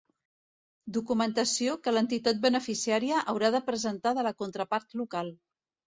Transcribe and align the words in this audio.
Documentació 0.95 1.75
que 1.83 1.93
l'entitat 1.95 2.41
beneficiària 2.47 3.21
haurà 3.35 3.55
de 3.57 3.63
presentar 3.69 4.15
de 4.21 4.29
la 4.29 4.37
contrapart 4.41 4.97
local. 5.03 5.35